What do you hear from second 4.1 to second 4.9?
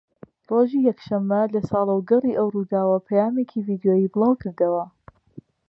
بڵاوکردەوە